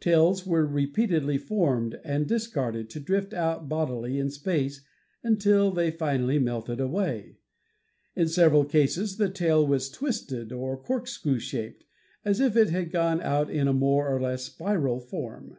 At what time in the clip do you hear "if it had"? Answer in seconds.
12.38-12.92